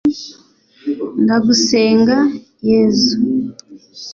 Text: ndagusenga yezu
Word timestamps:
ndagusenga 1.23 2.17
yezu 2.67 3.15